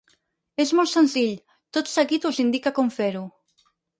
[0.63, 1.35] És molt senzill,
[1.77, 3.25] tot seguit us indique com fer-ho.